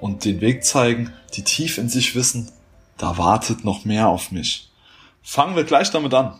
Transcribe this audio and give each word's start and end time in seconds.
und 0.00 0.24
den 0.24 0.40
Weg 0.40 0.64
zeigen, 0.64 1.12
die 1.34 1.44
tief 1.44 1.78
in 1.78 1.88
sich 1.88 2.14
wissen, 2.14 2.50
da 2.98 3.18
wartet 3.18 3.64
noch 3.64 3.84
mehr 3.84 4.08
auf 4.08 4.30
mich. 4.30 4.70
Fangen 5.22 5.56
wir 5.56 5.64
gleich 5.64 5.90
damit 5.90 6.14
an. 6.14 6.38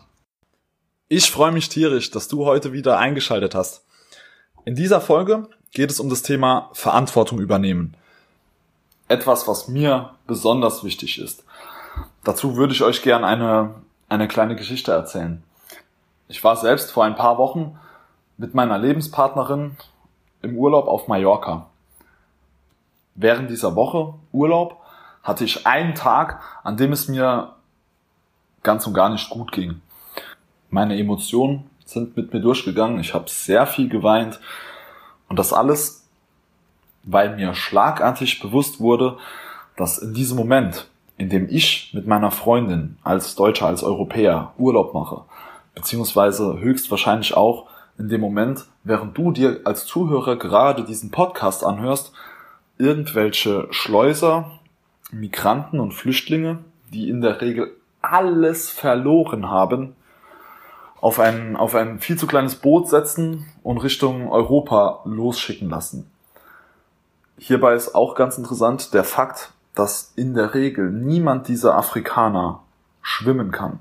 Ich 1.07 1.29
freue 1.29 1.51
mich 1.51 1.69
tierisch, 1.69 2.11
dass 2.11 2.27
du 2.27 2.45
heute 2.45 2.73
wieder 2.73 2.97
eingeschaltet 2.97 3.55
hast. 3.55 3.83
In 4.63 4.75
dieser 4.75 5.01
Folge 5.01 5.49
geht 5.71 5.89
es 5.91 5.99
um 5.99 6.09
das 6.09 6.21
Thema 6.21 6.69
Verantwortung 6.73 7.39
übernehmen. 7.39 7.95
Etwas, 9.07 9.47
was 9.47 9.67
mir 9.67 10.11
besonders 10.27 10.83
wichtig 10.83 11.19
ist. 11.19 11.43
Dazu 12.23 12.55
würde 12.55 12.73
ich 12.73 12.83
euch 12.83 13.01
gern 13.01 13.23
eine, 13.23 13.75
eine 14.07 14.27
kleine 14.27 14.55
Geschichte 14.55 14.91
erzählen. 14.91 15.43
Ich 16.27 16.43
war 16.43 16.55
selbst 16.55 16.91
vor 16.91 17.03
ein 17.03 17.15
paar 17.15 17.37
Wochen 17.37 17.77
mit 18.37 18.53
meiner 18.53 18.77
Lebenspartnerin 18.77 19.75
im 20.41 20.57
Urlaub 20.57 20.87
auf 20.87 21.07
Mallorca. 21.07 21.70
Während 23.15 23.49
dieser 23.49 23.75
Woche 23.75 24.13
Urlaub 24.31 24.77
hatte 25.23 25.43
ich 25.43 25.67
einen 25.67 25.95
Tag, 25.95 26.41
an 26.63 26.77
dem 26.77 26.91
es 26.91 27.07
mir 27.07 27.55
ganz 28.63 28.87
und 28.87 28.93
gar 28.93 29.09
nicht 29.09 29.29
gut 29.29 29.51
ging. 29.51 29.81
Meine 30.69 30.97
Emotionen 30.97 31.69
sind 31.85 32.15
mit 32.15 32.33
mir 32.33 32.39
durchgegangen. 32.39 32.99
Ich 32.99 33.13
habe 33.13 33.29
sehr 33.29 33.67
viel 33.67 33.89
geweint. 33.89 34.39
Und 35.27 35.37
das 35.37 35.53
alles, 35.53 36.07
weil 37.03 37.35
mir 37.35 37.53
schlagartig 37.53 38.39
bewusst 38.39 38.79
wurde, 38.79 39.17
dass 39.75 39.97
in 39.97 40.13
diesem 40.13 40.37
Moment, 40.37 40.87
in 41.17 41.29
dem 41.29 41.49
ich 41.49 41.91
mit 41.93 42.07
meiner 42.07 42.31
Freundin 42.31 42.97
als 43.03 43.35
Deutscher, 43.35 43.67
als 43.67 43.83
Europäer 43.83 44.53
Urlaub 44.57 44.93
mache, 44.93 45.23
beziehungsweise 45.75 46.59
höchstwahrscheinlich 46.59 47.35
auch 47.35 47.67
in 47.97 48.09
dem 48.09 48.21
Moment, 48.21 48.65
während 48.83 49.17
du 49.17 49.31
dir 49.31 49.61
als 49.65 49.85
Zuhörer 49.85 50.35
gerade 50.37 50.83
diesen 50.83 51.11
Podcast 51.11 51.63
anhörst, 51.63 52.13
irgendwelche 52.81 53.67
Schleuser, 53.69 54.59
Migranten 55.11 55.79
und 55.79 55.93
Flüchtlinge, 55.93 56.59
die 56.91 57.09
in 57.09 57.21
der 57.21 57.41
Regel 57.41 57.71
alles 58.01 58.69
verloren 58.69 59.49
haben, 59.49 59.95
auf 60.99 61.19
ein, 61.19 61.55
auf 61.55 61.75
ein 61.75 61.99
viel 61.99 62.17
zu 62.17 62.27
kleines 62.27 62.55
Boot 62.55 62.89
setzen 62.89 63.45
und 63.63 63.77
Richtung 63.77 64.31
Europa 64.31 65.01
losschicken 65.05 65.69
lassen. 65.69 66.09
Hierbei 67.37 67.73
ist 67.73 67.95
auch 67.95 68.15
ganz 68.15 68.37
interessant 68.37 68.93
der 68.93 69.03
Fakt, 69.03 69.51
dass 69.73 70.13
in 70.15 70.33
der 70.33 70.53
Regel 70.53 70.91
niemand 70.91 71.47
dieser 71.47 71.75
Afrikaner 71.75 72.61
schwimmen 73.01 73.51
kann. 73.51 73.79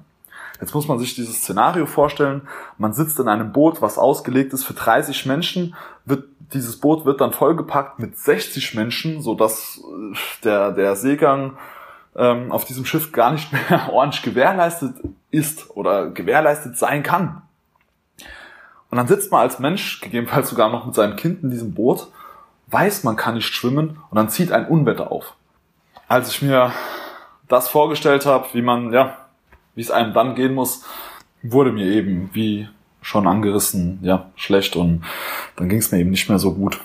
Jetzt 0.61 0.75
muss 0.75 0.89
man 0.89 0.98
sich 0.98 1.14
dieses 1.14 1.37
Szenario 1.37 1.87
vorstellen. 1.87 2.42
Man 2.77 2.92
sitzt 2.92 3.19
in 3.19 3.29
einem 3.29 3.53
Boot, 3.53 3.81
was 3.81 3.98
ausgelegt 3.98 4.53
ist 4.53 4.64
für 4.64 4.75
30 4.75 5.27
Menschen. 5.27 5.75
Wird, 6.05 6.25
dieses 6.53 6.79
Boot 6.81 7.05
wird 7.05 7.20
dann 7.20 7.33
vollgepackt 7.33 7.98
mit 7.98 8.17
60 8.17 8.75
Menschen, 8.75 9.23
sodass 9.23 9.81
äh, 9.83 10.17
der, 10.45 10.73
der 10.73 10.97
Seegang 10.97 11.57
ähm, 12.17 12.53
auf 12.53 12.65
diesem 12.65 12.84
Schiff 12.84 13.12
gar 13.12 13.33
nicht 13.33 13.53
mehr 13.53 13.89
ordentlich 13.92 14.23
gewährleistet 14.23 14.95
ist 15.31 15.70
oder 15.77 16.11
gewährleistet 16.11 16.77
sein 16.77 17.03
kann. 17.03 17.42
Und 18.91 18.97
dann 18.98 19.07
sitzt 19.07 19.30
man 19.30 19.42
als 19.42 19.58
Mensch, 19.61 20.01
gegebenenfalls 20.01 20.51
sogar 20.51 20.70
noch 20.70 20.86
mit 20.86 20.95
seinem 20.95 21.17
Kind 21.17 21.45
in 21.45 21.51
diesem 21.51 21.74
Boot, 21.74 22.08
weiß, 22.67 23.05
man 23.05 23.17
kann 23.17 23.35
nicht 23.35 23.55
schwimmen 23.55 23.98
und 24.11 24.17
dann 24.17 24.29
zieht 24.29 24.53
ein 24.53 24.67
Unwetter 24.67 25.13
auf. 25.13 25.35
Als 26.08 26.30
ich 26.30 26.42
mir 26.42 26.73
das 27.47 27.69
vorgestellt 27.69 28.27
habe, 28.27 28.47
wie 28.53 28.63
man 28.63 28.92
ja 28.92 29.17
wie 29.74 29.83
es 29.83 29.91
einem 29.91 30.13
dann 30.13 30.35
gehen 30.35 30.55
muss, 30.55 30.85
wurde 31.42 31.73
mir 31.73 31.86
eben, 31.86 32.30
wie 32.33 32.69
schon 33.02 33.27
angerissen, 33.27 33.98
ja, 34.02 34.30
schlecht 34.36 34.77
und 34.77 35.05
dann 35.56 35.68
ging 35.68 35.78
es 35.78 35.92
mir 35.92 35.98
eben 35.98 36.11
nicht 36.11 36.28
mehr 36.28 36.38
so 36.38 36.55
gut. 36.55 36.80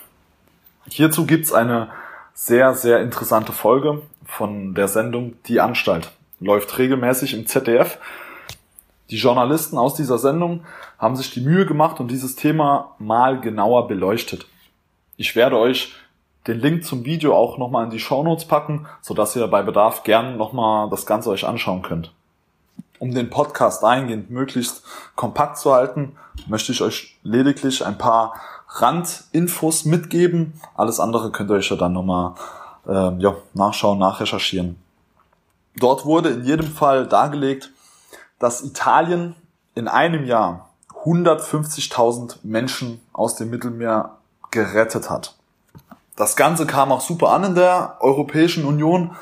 Hierzu 0.89 1.25
gibt's 1.25 1.51
eine 1.51 1.89
sehr, 2.33 2.73
sehr 2.73 3.01
interessante 3.01 3.51
Folge 3.51 4.01
von 4.25 4.73
der 4.75 4.87
Sendung 4.87 5.33
Die 5.47 5.59
Anstalt. 5.59 6.11
Läuft 6.39 6.77
regelmäßig 6.77 7.33
im 7.33 7.47
ZDF. 7.47 7.97
Die 9.09 9.17
Journalisten 9.17 9.77
aus 9.77 9.95
dieser 9.95 10.17
Sendung 10.17 10.65
haben 10.97 11.15
sich 11.15 11.31
die 11.31 11.41
Mühe 11.41 11.65
gemacht 11.65 11.99
und 11.99 12.09
dieses 12.09 12.35
Thema 12.35 12.95
mal 12.99 13.39
genauer 13.39 13.87
beleuchtet. 13.87 14.47
Ich 15.17 15.35
werde 15.35 15.57
euch 15.57 15.93
den 16.47 16.59
Link 16.59 16.83
zum 16.83 17.05
Video 17.05 17.35
auch 17.35 17.57
nochmal 17.57 17.85
in 17.85 17.89
die 17.89 17.99
Show 17.99 18.23
Notes 18.23 18.45
packen, 18.45 18.85
sodass 19.01 19.35
ihr 19.35 19.47
bei 19.47 19.63
Bedarf 19.63 20.03
gern 20.03 20.37
nochmal 20.37 20.89
das 20.89 21.05
Ganze 21.05 21.29
euch 21.29 21.45
anschauen 21.45 21.81
könnt. 21.81 22.11
Um 23.05 23.13
den 23.13 23.29
Podcast 23.29 23.83
eingehend 23.83 24.31
möglichst 24.31 24.81
kompakt 25.15 25.59
zu 25.59 25.71
halten, 25.71 26.17
möchte 26.47 26.71
ich 26.71 26.81
euch 26.81 27.19
lediglich 27.21 27.85
ein 27.85 27.99
paar 27.99 28.33
Randinfos 28.67 29.85
mitgeben. 29.85 30.59
Alles 30.73 30.99
andere 30.99 31.31
könnt 31.31 31.51
ihr 31.51 31.57
euch 31.57 31.69
ja 31.69 31.75
dann 31.75 31.93
nochmal 31.93 32.33
äh, 32.87 33.15
ja, 33.19 33.35
nachschauen, 33.53 33.99
nachrecherchieren. 33.99 34.77
Dort 35.75 36.05
wurde 36.05 36.29
in 36.29 36.45
jedem 36.45 36.65
Fall 36.65 37.05
dargelegt, 37.05 37.69
dass 38.39 38.63
Italien 38.63 39.35
in 39.75 39.87
einem 39.87 40.25
Jahr 40.25 40.71
150.000 41.03 42.37
Menschen 42.41 43.01
aus 43.13 43.35
dem 43.35 43.51
Mittelmeer 43.51 44.17
gerettet 44.49 45.11
hat. 45.11 45.35
Das 46.15 46.35
Ganze 46.35 46.65
kam 46.65 46.91
auch 46.91 47.01
super 47.01 47.29
an 47.29 47.43
in 47.43 47.53
der 47.53 47.97
Europäischen 47.99 48.65
Union 48.65 49.15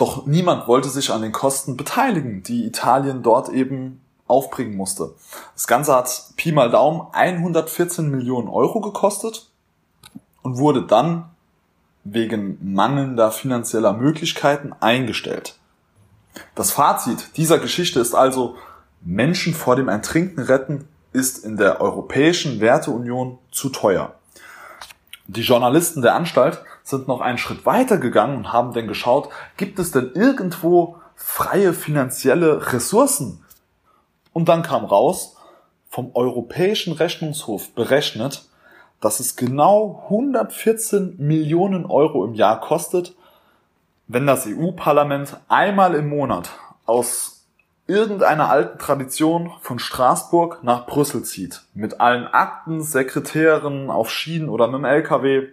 doch 0.00 0.26
niemand 0.26 0.66
wollte 0.66 0.88
sich 0.88 1.10
an 1.10 1.22
den 1.22 1.32
Kosten 1.32 1.76
beteiligen, 1.76 2.42
die 2.42 2.64
Italien 2.64 3.22
dort 3.22 3.50
eben 3.50 4.00
aufbringen 4.26 4.76
musste. 4.76 5.14
Das 5.54 5.66
Ganze 5.66 5.94
hat 5.94 6.32
Pi 6.36 6.52
mal 6.52 6.70
Daumen 6.70 7.02
114 7.12 8.08
Millionen 8.10 8.48
Euro 8.48 8.80
gekostet 8.80 9.50
und 10.42 10.56
wurde 10.56 10.86
dann 10.86 11.28
wegen 12.04 12.58
mangelnder 12.62 13.30
finanzieller 13.30 13.92
Möglichkeiten 13.92 14.72
eingestellt. 14.80 15.58
Das 16.54 16.70
Fazit 16.70 17.36
dieser 17.36 17.58
Geschichte 17.58 18.00
ist 18.00 18.14
also, 18.14 18.56
Menschen 19.02 19.54
vor 19.54 19.76
dem 19.76 19.88
Ertrinken 19.88 20.40
retten 20.40 20.88
ist 21.12 21.44
in 21.44 21.56
der 21.56 21.80
Europäischen 21.80 22.60
Werteunion 22.60 23.38
zu 23.50 23.68
teuer. 23.68 24.14
Die 25.26 25.42
Journalisten 25.42 26.02
der 26.02 26.14
Anstalt 26.14 26.62
sind 26.82 27.08
noch 27.08 27.20
einen 27.20 27.38
Schritt 27.38 27.66
weiter 27.66 27.98
gegangen 27.98 28.36
und 28.36 28.52
haben 28.52 28.72
dann 28.72 28.88
geschaut, 28.88 29.28
gibt 29.56 29.78
es 29.78 29.90
denn 29.92 30.12
irgendwo 30.14 30.96
freie 31.14 31.72
finanzielle 31.72 32.72
Ressourcen? 32.72 33.44
Und 34.32 34.48
dann 34.48 34.62
kam 34.62 34.84
raus, 34.84 35.36
vom 35.88 36.12
Europäischen 36.14 36.92
Rechnungshof 36.92 37.74
berechnet, 37.74 38.44
dass 39.00 39.18
es 39.18 39.36
genau 39.36 40.04
114 40.04 41.16
Millionen 41.18 41.86
Euro 41.86 42.24
im 42.24 42.34
Jahr 42.34 42.60
kostet, 42.60 43.14
wenn 44.06 44.26
das 44.26 44.46
EU-Parlament 44.46 45.36
einmal 45.48 45.94
im 45.94 46.08
Monat 46.08 46.50
aus 46.86 47.46
irgendeiner 47.86 48.48
alten 48.48 48.78
Tradition 48.78 49.50
von 49.62 49.80
Straßburg 49.80 50.62
nach 50.62 50.86
Brüssel 50.86 51.24
zieht. 51.24 51.62
Mit 51.74 52.00
allen 52.00 52.28
Akten, 52.28 52.82
Sekretären 52.82 53.90
auf 53.90 54.10
Schienen 54.10 54.48
oder 54.48 54.68
mit 54.68 54.78
dem 54.78 54.84
LKW 54.84 55.48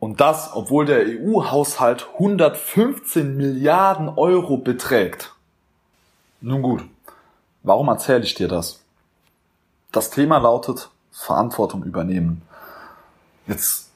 und 0.00 0.20
das, 0.20 0.50
obwohl 0.54 0.86
der 0.86 1.04
EU-Haushalt 1.06 2.08
115 2.14 3.36
Milliarden 3.36 4.08
Euro 4.08 4.56
beträgt. 4.56 5.34
Nun 6.40 6.62
gut, 6.62 6.84
warum 7.62 7.88
erzähle 7.88 8.24
ich 8.24 8.34
dir 8.34 8.48
das? 8.48 8.80
Das 9.92 10.10
Thema 10.10 10.38
lautet 10.38 10.90
Verantwortung 11.12 11.84
übernehmen. 11.84 12.42
Jetzt 13.46 13.90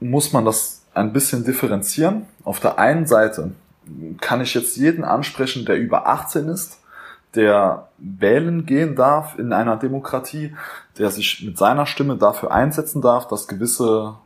muss 0.00 0.32
man 0.32 0.44
das 0.44 0.82
ein 0.92 1.12
bisschen 1.12 1.44
differenzieren. 1.44 2.26
Auf 2.42 2.58
der 2.58 2.78
einen 2.78 3.06
Seite 3.06 3.52
kann 4.20 4.40
ich 4.40 4.54
jetzt 4.54 4.76
jeden 4.76 5.04
ansprechen, 5.04 5.66
der 5.66 5.76
über 5.76 6.08
18 6.08 6.48
ist, 6.48 6.78
der 7.36 7.88
wählen 7.98 8.66
gehen 8.66 8.96
darf 8.96 9.38
in 9.38 9.52
einer 9.52 9.76
Demokratie, 9.76 10.54
der 10.98 11.10
sich 11.10 11.42
mit 11.44 11.58
seiner 11.58 11.86
Stimme 11.86 12.16
dafür 12.16 12.52
einsetzen 12.52 13.02
darf, 13.02 13.28
dass 13.28 13.46
gewisse 13.46 14.16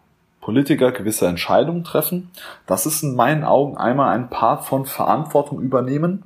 Politiker 0.48 0.92
gewisse 0.92 1.26
Entscheidungen 1.26 1.84
treffen. 1.84 2.30
Das 2.66 2.86
ist 2.86 3.02
in 3.02 3.14
meinen 3.14 3.44
Augen 3.44 3.76
einmal 3.76 4.14
ein 4.14 4.30
Part 4.30 4.64
von 4.64 4.86
Verantwortung 4.86 5.60
übernehmen, 5.60 6.22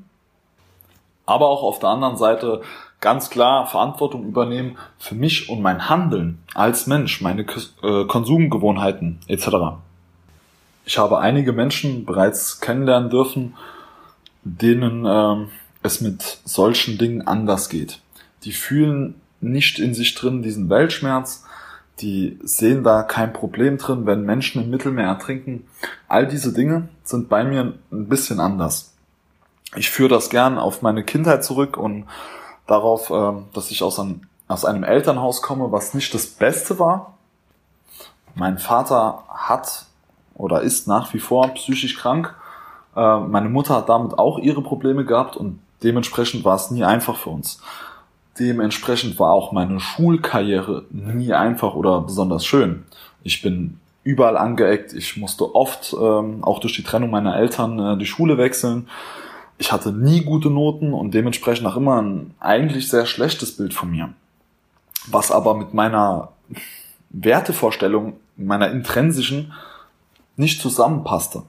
aber 1.26 1.48
auch 1.48 1.64
auf 1.64 1.80
der 1.80 1.88
anderen 1.88 2.16
Seite 2.16 2.60
ganz 3.00 3.30
klar 3.30 3.66
Verantwortung 3.66 4.24
übernehmen 4.24 4.78
für 4.96 5.16
mich 5.16 5.48
und 5.48 5.60
mein 5.60 5.88
Handeln 5.88 6.38
als 6.54 6.86
Mensch, 6.86 7.20
meine 7.20 7.44
äh, 7.82 8.04
Konsumgewohnheiten 8.04 9.18
etc. 9.26 9.48
Ich 10.84 10.98
habe 10.98 11.18
einige 11.18 11.52
Menschen 11.52 12.04
bereits 12.04 12.60
kennenlernen 12.60 13.10
dürfen, 13.10 13.56
denen 14.44 15.04
ähm, 15.04 15.48
es 15.82 16.00
mit 16.00 16.38
solchen 16.44 16.96
Dingen 16.96 17.26
anders 17.26 17.68
geht. 17.68 17.98
Die 18.44 18.52
fühlen 18.52 19.20
nicht 19.40 19.80
in 19.80 19.94
sich 19.94 20.14
drin 20.14 20.44
diesen 20.44 20.70
Weltschmerz, 20.70 21.44
die 22.00 22.38
sehen 22.42 22.82
da 22.82 23.02
kein 23.02 23.32
Problem 23.32 23.78
drin, 23.78 24.06
wenn 24.06 24.22
Menschen 24.22 24.62
im 24.62 24.70
Mittelmeer 24.70 25.06
ertrinken. 25.06 25.68
All 26.08 26.26
diese 26.26 26.52
Dinge 26.52 26.88
sind 27.04 27.28
bei 27.28 27.44
mir 27.44 27.74
ein 27.92 28.08
bisschen 28.08 28.40
anders. 28.40 28.94
Ich 29.76 29.90
führe 29.90 30.08
das 30.08 30.30
gern 30.30 30.58
auf 30.58 30.82
meine 30.82 31.04
Kindheit 31.04 31.44
zurück 31.44 31.76
und 31.76 32.06
darauf, 32.66 33.10
ähm, 33.10 33.46
dass 33.54 33.70
ich 33.70 33.82
aus 33.82 33.98
einem, 33.98 34.22
aus 34.48 34.64
einem 34.64 34.84
Elternhaus 34.84 35.42
komme, 35.42 35.72
was 35.72 35.94
nicht 35.94 36.12
das 36.14 36.26
Beste 36.26 36.78
war. 36.78 37.14
Mein 38.34 38.58
Vater 38.58 39.24
hat 39.28 39.86
oder 40.34 40.62
ist 40.62 40.88
nach 40.88 41.12
wie 41.14 41.20
vor 41.20 41.48
psychisch 41.48 41.96
krank. 41.96 42.34
Äh, 42.96 43.18
meine 43.18 43.48
Mutter 43.48 43.76
hat 43.76 43.88
damit 43.88 44.18
auch 44.18 44.38
ihre 44.38 44.62
Probleme 44.62 45.04
gehabt 45.04 45.36
und 45.36 45.60
dementsprechend 45.82 46.44
war 46.44 46.56
es 46.56 46.70
nie 46.70 46.84
einfach 46.84 47.16
für 47.16 47.30
uns. 47.30 47.60
Dementsprechend 48.38 49.18
war 49.18 49.32
auch 49.32 49.52
meine 49.52 49.78
Schulkarriere 49.78 50.84
nie 50.90 51.32
einfach 51.32 51.74
oder 51.74 52.00
besonders 52.00 52.46
schön. 52.46 52.84
Ich 53.22 53.42
bin 53.42 53.78
überall 54.04 54.36
angeeckt. 54.36 54.92
Ich 54.94 55.16
musste 55.16 55.54
oft, 55.54 55.94
ähm, 55.98 56.42
auch 56.42 56.58
durch 56.58 56.74
die 56.74 56.82
Trennung 56.82 57.10
meiner 57.10 57.36
Eltern, 57.36 57.78
äh, 57.78 57.98
die 57.98 58.06
Schule 58.06 58.38
wechseln. 58.38 58.88
Ich 59.58 59.70
hatte 59.70 59.92
nie 59.92 60.22
gute 60.22 60.50
Noten 60.50 60.92
und 60.92 61.14
dementsprechend 61.14 61.66
auch 61.66 61.76
immer 61.76 62.00
ein 62.00 62.34
eigentlich 62.40 62.88
sehr 62.88 63.06
schlechtes 63.06 63.56
Bild 63.56 63.74
von 63.74 63.90
mir. 63.90 64.12
Was 65.06 65.30
aber 65.30 65.54
mit 65.54 65.74
meiner 65.74 66.32
Wertevorstellung, 67.10 68.14
meiner 68.36 68.70
intrinsischen, 68.70 69.52
nicht 70.36 70.60
zusammenpasste. 70.60 71.42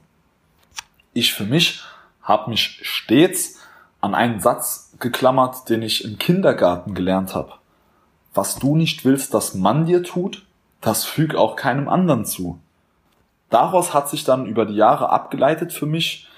Ich 1.12 1.32
für 1.32 1.44
mich 1.44 1.82
habe 2.22 2.50
mich 2.50 2.80
stets 2.82 3.60
an 4.04 4.14
einen 4.14 4.38
Satz 4.38 4.92
geklammert, 5.00 5.70
den 5.70 5.80
ich 5.80 6.04
im 6.04 6.18
Kindergarten 6.18 6.94
gelernt 6.94 7.34
habe. 7.34 7.54
Was 8.34 8.56
du 8.56 8.76
nicht 8.76 9.06
willst, 9.06 9.32
dass 9.32 9.54
man 9.54 9.86
dir 9.86 10.02
tut, 10.02 10.44
das 10.82 11.04
füg 11.04 11.34
auch 11.34 11.56
keinem 11.56 11.88
anderen 11.88 12.26
zu. 12.26 12.58
Daraus 13.48 13.94
hat 13.94 14.10
sich 14.10 14.22
dann 14.24 14.44
über 14.44 14.66
die 14.66 14.76
Jahre 14.76 15.08
abgeleitet 15.08 15.72
für 15.72 15.86
mich, 15.86 16.28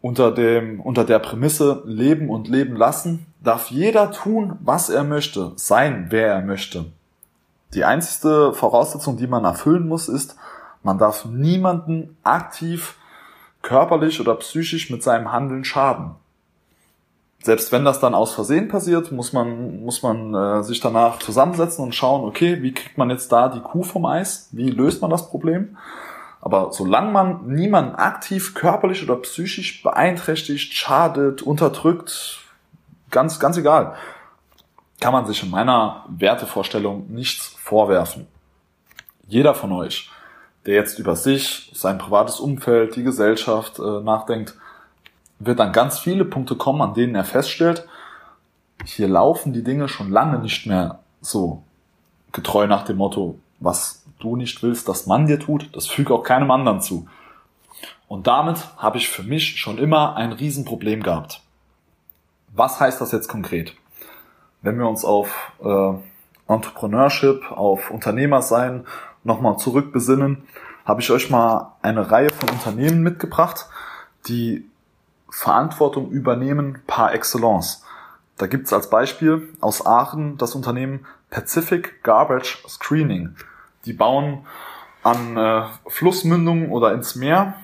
unter 0.00 0.32
dem, 0.32 0.80
unter 0.80 1.04
der 1.04 1.20
Prämisse 1.20 1.82
Leben 1.84 2.28
und 2.28 2.48
Leben 2.48 2.74
lassen, 2.74 3.26
darf 3.40 3.70
jeder 3.70 4.10
tun, 4.10 4.58
was 4.60 4.90
er 4.90 5.04
möchte, 5.04 5.52
sein, 5.54 6.06
wer 6.10 6.26
er 6.26 6.42
möchte. 6.42 6.86
Die 7.74 7.84
einzige 7.84 8.52
Voraussetzung, 8.52 9.16
die 9.16 9.28
man 9.28 9.44
erfüllen 9.44 9.86
muss, 9.86 10.08
ist, 10.08 10.34
man 10.82 10.98
darf 10.98 11.24
niemanden 11.24 12.16
aktiv 12.24 12.96
körperlich 13.62 14.20
oder 14.20 14.34
psychisch 14.34 14.90
mit 14.90 15.04
seinem 15.04 15.30
Handeln 15.30 15.64
schaden 15.64 16.16
selbst 17.42 17.72
wenn 17.72 17.84
das 17.84 17.98
dann 17.98 18.14
aus 18.14 18.32
Versehen 18.32 18.68
passiert, 18.68 19.10
muss 19.10 19.32
man, 19.32 19.82
muss 19.84 20.02
man 20.02 20.34
äh, 20.34 20.62
sich 20.62 20.80
danach 20.80 21.18
zusammensetzen 21.18 21.84
und 21.84 21.94
schauen, 21.94 22.24
okay, 22.24 22.62
wie 22.62 22.72
kriegt 22.72 22.96
man 22.96 23.10
jetzt 23.10 23.32
da 23.32 23.48
die 23.48 23.60
Kuh 23.60 23.82
vom 23.82 24.06
Eis? 24.06 24.48
Wie 24.52 24.70
löst 24.70 25.02
man 25.02 25.10
das 25.10 25.28
Problem? 25.28 25.76
Aber 26.40 26.72
solange 26.72 27.10
man 27.10 27.46
niemanden 27.46 27.96
aktiv 27.96 28.54
körperlich 28.54 29.02
oder 29.02 29.16
psychisch 29.16 29.82
beeinträchtigt, 29.82 30.72
schadet, 30.72 31.42
unterdrückt, 31.42 32.40
ganz, 33.10 33.40
ganz 33.40 33.56
egal, 33.56 33.94
kann 35.00 35.12
man 35.12 35.26
sich 35.26 35.42
in 35.42 35.50
meiner 35.50 36.04
Wertevorstellung 36.08 37.06
nichts 37.08 37.56
vorwerfen. 37.58 38.28
Jeder 39.26 39.54
von 39.54 39.72
euch, 39.72 40.10
der 40.66 40.74
jetzt 40.74 41.00
über 41.00 41.16
sich, 41.16 41.72
sein 41.74 41.98
privates 41.98 42.38
Umfeld, 42.38 42.94
die 42.94 43.02
Gesellschaft 43.02 43.80
äh, 43.80 44.00
nachdenkt, 44.00 44.54
wird 45.46 45.60
an 45.60 45.72
ganz 45.72 45.98
viele 45.98 46.24
Punkte 46.24 46.56
kommen, 46.56 46.80
an 46.80 46.94
denen 46.94 47.14
er 47.14 47.24
feststellt, 47.24 47.86
hier 48.84 49.08
laufen 49.08 49.52
die 49.52 49.62
Dinge 49.62 49.88
schon 49.88 50.10
lange 50.10 50.38
nicht 50.38 50.66
mehr 50.66 51.00
so 51.20 51.62
getreu 52.32 52.66
nach 52.66 52.84
dem 52.84 52.96
Motto, 52.96 53.38
was 53.60 54.04
du 54.18 54.36
nicht 54.36 54.62
willst, 54.62 54.88
dass 54.88 55.06
man 55.06 55.26
dir 55.26 55.38
tut, 55.38 55.74
das 55.74 55.86
füge 55.86 56.14
auch 56.14 56.22
keinem 56.22 56.50
anderen 56.50 56.80
zu. 56.80 57.06
Und 58.08 58.26
damit 58.26 58.58
habe 58.76 58.98
ich 58.98 59.08
für 59.08 59.22
mich 59.22 59.56
schon 59.56 59.78
immer 59.78 60.16
ein 60.16 60.32
Riesenproblem 60.32 61.02
gehabt. 61.02 61.42
Was 62.54 62.80
heißt 62.80 63.00
das 63.00 63.12
jetzt 63.12 63.28
konkret? 63.28 63.74
Wenn 64.60 64.78
wir 64.78 64.88
uns 64.88 65.04
auf 65.04 65.52
äh, 65.62 65.94
Entrepreneurship, 66.52 67.50
auf 67.50 67.90
Unternehmersein 67.90 68.86
nochmal 69.24 69.56
zurückbesinnen, 69.56 70.44
habe 70.84 71.00
ich 71.00 71.10
euch 71.10 71.30
mal 71.30 71.76
eine 71.82 72.10
Reihe 72.10 72.30
von 72.30 72.50
Unternehmen 72.50 73.02
mitgebracht, 73.02 73.66
die 74.28 74.68
Verantwortung 75.32 76.10
übernehmen 76.10 76.82
par 76.86 77.14
excellence. 77.14 77.82
Da 78.36 78.46
gibt's 78.46 78.72
als 78.72 78.90
Beispiel 78.90 79.48
aus 79.60 79.84
Aachen 79.86 80.36
das 80.36 80.54
Unternehmen 80.54 81.06
Pacific 81.30 82.02
Garbage 82.02 82.62
Screening. 82.68 83.34
Die 83.86 83.94
bauen 83.94 84.46
an 85.02 85.38
äh, 85.38 85.64
Flussmündungen 85.86 86.70
oder 86.70 86.92
ins 86.92 87.16
Meer 87.16 87.54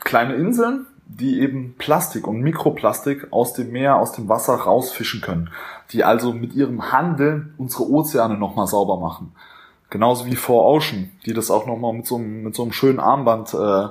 kleine 0.00 0.34
Inseln, 0.34 0.86
die 1.06 1.40
eben 1.40 1.74
Plastik 1.78 2.28
und 2.28 2.42
Mikroplastik 2.42 3.28
aus 3.32 3.54
dem 3.54 3.72
Meer, 3.72 3.96
aus 3.96 4.12
dem 4.12 4.28
Wasser 4.28 4.54
rausfischen 4.54 5.22
können. 5.22 5.48
Die 5.92 6.04
also 6.04 6.34
mit 6.34 6.52
ihrem 6.52 6.92
Handeln 6.92 7.54
unsere 7.56 7.88
Ozeane 7.88 8.36
nochmal 8.36 8.66
sauber 8.66 9.00
machen. 9.00 9.32
Genauso 9.88 10.26
wie 10.26 10.36
4Ocean, 10.36 11.08
die 11.24 11.32
das 11.32 11.50
auch 11.50 11.66
nochmal 11.66 11.94
mit 11.94 12.06
so 12.06 12.16
einem, 12.16 12.42
mit 12.42 12.54
so 12.54 12.62
einem 12.62 12.72
schönen 12.72 13.00
Armband 13.00 13.54
äh, 13.54 13.88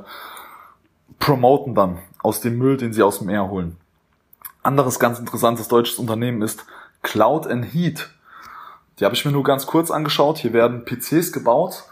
promoten 1.17 1.73
dann 1.73 1.97
aus 2.27 2.41
dem 2.41 2.57
Müll, 2.57 2.75
den 2.75 2.91
sie 2.91 3.03
aus 3.03 3.19
dem 3.19 3.27
Meer 3.27 3.49
holen. 3.49 3.77
Anderes 4.61 4.99
ganz 4.99 5.17
interessantes 5.17 5.69
deutsches 5.69 5.97
Unternehmen 5.97 6.41
ist 6.41 6.65
Cloud 7.01 7.47
and 7.47 7.73
Heat. 7.73 8.09
Die 8.99 9.05
habe 9.05 9.15
ich 9.15 9.23
mir 9.23 9.31
nur 9.31 9.43
ganz 9.43 9.65
kurz 9.65 9.91
angeschaut. 9.91 10.37
Hier 10.37 10.51
werden 10.51 10.83
PCs 10.83 11.31
gebaut, 11.31 11.85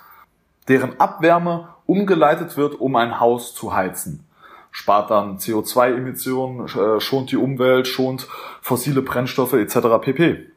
deren 0.68 1.00
Abwärme 1.00 1.70
umgeleitet 1.86 2.58
wird, 2.58 2.82
um 2.82 2.98
ein 2.98 3.22
Haus 3.22 3.56
zu 3.56 3.74
heizen. 3.74 4.26
Spart 4.72 5.10
dann 5.10 5.38
CO2-Emissionen, 5.38 6.68
äh, 6.68 7.00
schont 7.00 7.32
die 7.32 7.38
Umwelt, 7.38 7.88
schont 7.88 8.28
fossile 8.62 9.02
Brennstoffe 9.02 9.54
etc. 9.54 9.78
pp. 10.02 10.52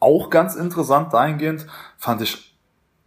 Auch 0.00 0.28
ganz 0.28 0.56
interessant 0.56 1.14
dahingehend 1.14 1.68
fand 1.98 2.20
ich 2.20 2.56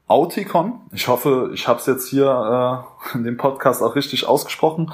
Auticon. 0.08 0.80
Ich 0.94 1.10
hoffe, 1.10 1.52
ich 1.54 1.68
habe 1.68 1.80
es 1.80 1.86
jetzt 1.86 2.08
hier 2.08 2.86
äh, 3.14 3.18
in 3.18 3.26
dem 3.26 3.36
Podcast 3.36 3.84
auch 3.84 3.96
richtig 3.96 4.26
ausgesprochen. 4.26 4.94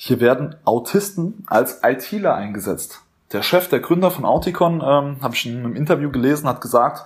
Hier 0.00 0.20
werden 0.20 0.54
Autisten 0.64 1.42
als 1.48 1.80
ITler 1.82 2.36
eingesetzt. 2.36 3.02
Der 3.32 3.42
Chef, 3.42 3.68
der 3.68 3.80
Gründer 3.80 4.12
von 4.12 4.24
Auticon, 4.24 4.74
ähm, 4.74 5.16
habe 5.20 5.34
ich 5.34 5.44
in 5.44 5.58
einem 5.58 5.74
Interview 5.74 6.12
gelesen, 6.12 6.48
hat 6.48 6.60
gesagt, 6.60 7.04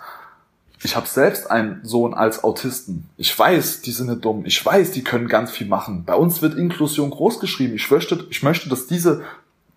ich 0.83 0.95
habe 0.95 1.07
selbst 1.07 1.51
einen 1.51 1.81
Sohn 1.85 2.13
als 2.13 2.45
Autisten. 2.45 3.09
Ich 3.17 3.37
weiß, 3.37 3.81
die 3.81 3.93
sind 3.93 4.11
nicht 4.11 4.23
dumm. 4.23 4.45
Ich 4.45 4.65
weiß, 4.65 4.91
die 4.91 5.03
können 5.03 5.27
ganz 5.27 5.51
viel 5.51 5.69
machen. 5.69 6.05
Bei 6.05 6.15
uns 6.15 6.43
wird 6.43 6.55
Inklusion 6.55 7.09
großgeschrieben. 7.09 7.77
Ich 7.77 7.91
möchte, 7.91 8.27
ich 8.29 8.43
möchte, 8.43 8.69
dass 8.69 8.89
diese 8.89 9.23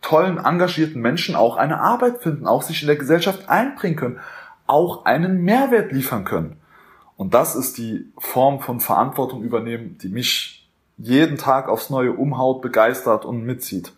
tollen, 0.01 0.38
engagierten 0.38 1.01
Menschen 1.01 1.36
auch 1.36 1.56
eine 1.56 1.80
Arbeit 1.80 2.22
finden, 2.22 2.46
auch 2.46 2.63
sich 2.63 2.82
in 2.82 2.88
der 2.88 2.98
Gesellschaft 2.98 3.48
einbringen 3.48 3.96
können, 3.96 4.20
auch 4.68 5.06
einen 5.06 5.42
Mehrwert 5.42 5.94
liefern 5.94 6.25
können. 6.25 6.58
Und 7.16 7.34
das 7.34 7.56
ist 7.56 7.78
die 7.78 8.12
Form 8.18 8.60
von 8.60 8.82
Verantwortung 8.82 9.42
übernehmen, 9.42 9.98
die 10.01 10.10
mich 10.10 10.64
jeden 10.98 11.38
Tag 11.38 11.68
aufs 11.68 11.90
Neue 11.90 12.14
umhaut, 12.14 12.62
begeistert 12.62 13.25
und 13.25 13.44
mitzieht. 13.44 13.94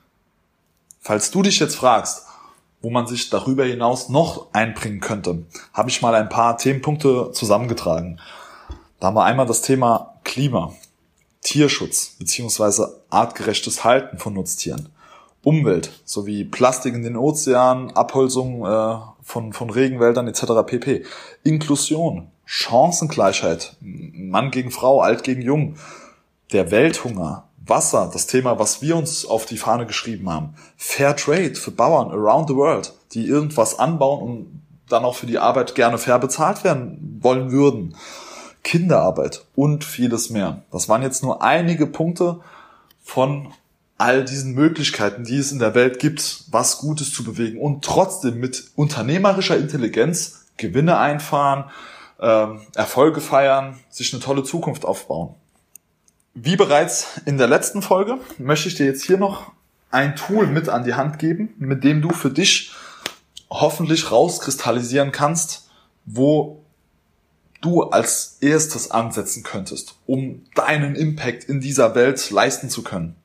Falls 0.99 1.31
du 1.31 1.41
dich 1.41 1.59
jetzt 1.59 1.75
fragst, 1.75 2.25
wo 2.81 2.89
man 2.89 3.07
sich 3.07 3.29
darüber 3.29 3.65
hinaus 3.65 4.09
noch 4.09 4.47
einbringen 4.53 4.99
könnte, 4.99 5.45
habe 5.73 5.89
ich 5.89 6.01
mal 6.01 6.15
ein 6.15 6.29
paar 6.29 6.57
Themenpunkte 6.57 7.31
zusammengetragen. 7.31 8.19
Da 8.99 9.07
haben 9.07 9.15
wir 9.15 9.23
einmal 9.23 9.45
das 9.45 9.61
Thema 9.61 10.15
Klima, 10.23 10.73
Tierschutz 11.41 12.15
bzw. 12.19 12.87
artgerechtes 13.09 13.83
Halten 13.83 14.17
von 14.17 14.33
Nutztieren, 14.33 14.89
Umwelt 15.43 15.91
sowie 16.03 16.43
Plastik 16.43 16.93
in 16.93 17.03
den 17.03 17.15
Ozeanen, 17.15 17.95
Abholzung 17.95 18.65
äh, 18.65 18.97
von, 19.23 19.53
von 19.53 19.69
Regenwäldern 19.69 20.27
etc. 20.27 20.45
pp. 20.65 21.05
Inklusion, 21.43 22.27
Chancengleichheit, 22.45 23.75
Mann 23.79 24.51
gegen 24.51 24.71
Frau, 24.71 24.99
alt 24.99 25.23
gegen 25.23 25.41
jung, 25.41 25.75
der 26.51 26.71
Welthunger, 26.71 27.47
Wasser, 27.65 28.09
das 28.11 28.27
Thema, 28.27 28.59
was 28.59 28.81
wir 28.81 28.95
uns 28.95 29.25
auf 29.25 29.45
die 29.45 29.57
Fahne 29.57 29.85
geschrieben 29.85 30.29
haben, 30.29 30.55
Fair 30.77 31.15
Trade 31.15 31.55
für 31.55 31.71
Bauern 31.71 32.11
around 32.11 32.47
the 32.47 32.55
world, 32.55 32.93
die 33.13 33.27
irgendwas 33.27 33.77
anbauen 33.77 34.21
und 34.21 34.61
dann 34.89 35.03
auch 35.03 35.15
für 35.15 35.25
die 35.25 35.39
Arbeit 35.39 35.75
gerne 35.75 35.97
fair 35.97 36.19
bezahlt 36.19 36.63
werden 36.63 37.19
wollen 37.21 37.51
würden, 37.51 37.95
Kinderarbeit 38.63 39.45
und 39.55 39.83
vieles 39.83 40.29
mehr. 40.29 40.63
Das 40.71 40.87
waren 40.87 41.01
jetzt 41.01 41.23
nur 41.23 41.41
einige 41.41 41.87
Punkte 41.87 42.39
von 43.03 43.53
all 43.97 44.23
diesen 44.23 44.53
Möglichkeiten, 44.53 45.23
die 45.23 45.37
es 45.37 45.51
in 45.51 45.59
der 45.59 45.73
Welt 45.75 45.99
gibt, 45.99 46.43
was 46.51 46.77
Gutes 46.77 47.13
zu 47.13 47.23
bewegen 47.23 47.59
und 47.59 47.83
trotzdem 47.83 48.39
mit 48.39 48.71
unternehmerischer 48.75 49.57
Intelligenz 49.57 50.45
Gewinne 50.57 50.97
einfahren, 50.97 51.65
äh, 52.19 52.47
Erfolge 52.75 53.21
feiern, 53.21 53.79
sich 53.89 54.13
eine 54.13 54.21
tolle 54.21 54.43
Zukunft 54.43 54.85
aufbauen. 54.85 55.35
Wie 56.39 56.55
bereits 56.55 57.19
in 57.25 57.39
der 57.39 57.47
letzten 57.47 57.81
Folge 57.81 58.19
möchte 58.37 58.67
ich 58.67 58.75
dir 58.75 58.85
jetzt 58.85 59.03
hier 59.03 59.17
noch 59.17 59.53
ein 59.89 60.15
Tool 60.15 60.45
mit 60.45 60.69
an 60.69 60.83
die 60.83 60.93
Hand 60.93 61.17
geben, 61.17 61.55
mit 61.57 61.83
dem 61.83 62.03
du 62.03 62.11
für 62.11 62.29
dich 62.29 62.73
hoffentlich 63.49 64.11
rauskristallisieren 64.11 65.11
kannst, 65.11 65.67
wo 66.05 66.63
du 67.61 67.85
als 67.85 68.37
erstes 68.39 68.91
ansetzen 68.91 69.41
könntest, 69.41 69.95
um 70.05 70.45
deinen 70.53 70.95
Impact 70.95 71.45
in 71.45 71.59
dieser 71.59 71.95
Welt 71.95 72.29
leisten 72.29 72.69
zu 72.69 72.83
können. 72.83 73.15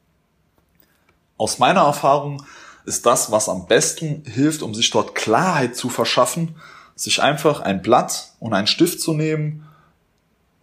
Aus 1.37 1.59
meiner 1.59 1.83
Erfahrung 1.83 2.43
ist 2.87 3.05
das, 3.05 3.31
was 3.31 3.51
am 3.51 3.67
besten 3.67 4.25
hilft, 4.25 4.63
um 4.63 4.73
sich 4.73 4.91
dort 4.91 5.15
Klarheit 5.15 5.77
zu 5.77 5.91
verschaffen, 5.91 6.57
sich 6.97 7.21
einfach 7.21 7.61
ein 7.61 7.83
Blatt 7.83 8.33
und 8.41 8.55
einen 8.55 8.67
Stift 8.67 9.03
zu 9.03 9.13
nehmen, 9.13 9.69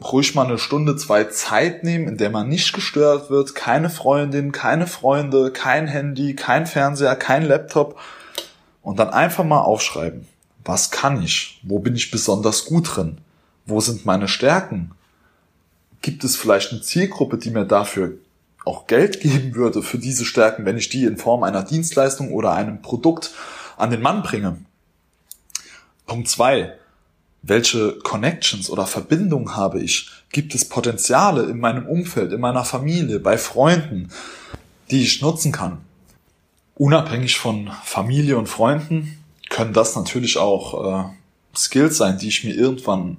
ruhig 0.02 0.34
mal 0.34 0.46
eine 0.46 0.58
Stunde, 0.58 0.96
zwei 0.96 1.26
Zeit 1.26 1.84
nehmen, 1.84 2.08
in 2.08 2.18
der 2.18 2.30
man 2.30 2.48
nicht 2.48 2.74
gestört 2.74 3.30
wird, 3.30 3.56
keine 3.56 3.90
Freundin, 3.90 4.52
keine 4.52 4.88
Freunde, 4.88 5.52
kein 5.52 5.88
Handy, 5.88 6.36
kein 6.36 6.66
Fernseher, 6.66 7.16
kein 7.16 7.46
Laptop 7.46 8.00
und 8.82 8.98
dann 9.00 9.10
einfach 9.10 9.44
mal 9.44 9.62
aufschreiben. 9.62 10.28
Was 10.64 10.92
kann 10.92 11.22
ich? 11.22 11.60
Wo 11.64 11.80
bin 11.80 11.96
ich 11.96 12.12
besonders 12.12 12.66
gut 12.66 12.96
drin? 12.96 13.20
Wo 13.66 13.82
sind 13.82 14.06
meine 14.06 14.28
Stärken? 14.28 14.92
Gibt 16.02 16.24
es 16.24 16.36
vielleicht 16.38 16.72
eine 16.72 16.82
Zielgruppe, 16.82 17.38
die 17.38 17.50
mir 17.50 17.66
dafür 17.66 18.14
auch 18.66 18.88
Geld 18.88 19.20
geben 19.20 19.56
würde 19.56 19.82
für 19.82 19.98
diese 19.98 20.26
Stärken, 20.26 20.66
wenn 20.66 20.78
ich 20.78 20.90
die 20.90 21.06
in 21.06 21.18
Form 21.18 21.44
einer 21.44 21.64
Dienstleistung 21.64 22.32
oder 22.32 22.54
einem 22.54 22.82
Produkt 22.82 23.32
an 23.78 23.92
den 23.92 24.02
Mann 24.02 24.24
bringe? 24.24 24.58
Punkt 26.06 26.30
zwei: 26.30 26.79
Welche 27.50 27.94
Connections 28.04 28.70
oder 28.70 28.86
Verbindungen 28.86 29.56
habe 29.56 29.82
ich? 29.82 30.12
Gibt 30.32 30.54
es 30.54 30.70
Potenziale 30.70 31.44
in 31.46 31.60
meinem 31.60 31.88
Umfeld, 31.88 32.32
in 32.32 32.40
meiner 32.40 32.64
Familie, 32.64 33.20
bei 33.20 33.40
Freunden, 33.40 34.10
die 34.92 35.02
ich 35.02 35.24
nutzen 35.24 35.52
kann? 35.52 35.80
Unabhängig 36.76 37.40
von 37.40 37.72
Familie 37.84 38.38
und 38.38 38.48
Freunden 38.48 39.18
können 39.50 39.74
das 39.74 39.96
natürlich 39.96 40.38
auch 40.38 41.08
äh, 41.08 41.58
Skills 41.58 41.98
sein, 41.98 42.20
die 42.20 42.28
ich 42.28 42.44
mir 42.44 42.54
irgendwann 42.54 43.18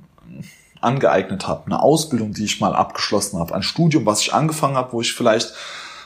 angeeignet 0.80 1.49
habe, 1.49 1.66
eine 1.66 1.82
Ausbildung, 1.82 2.32
die 2.32 2.44
ich 2.44 2.60
mal 2.60 2.75
abgeschlossen 2.75 3.40
habe, 3.40 3.52
ein 3.52 3.64
Studium, 3.64 4.06
was 4.06 4.20
ich 4.20 4.32
angefangen 4.32 4.76
habe, 4.76 4.92
wo 4.92 5.00
ich 5.00 5.12
vielleicht 5.12 5.52